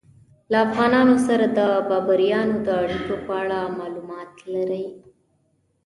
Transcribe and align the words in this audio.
له 0.51 0.57
افغانانو 0.67 1.15
سره 1.27 1.45
د 1.57 1.59
بابریانو 1.89 2.55
د 2.65 2.67
اړیکو 2.83 3.13
په 3.25 3.33
اړه 3.41 3.59
معلومات 3.79 4.31
لرئ؟ 4.53 4.85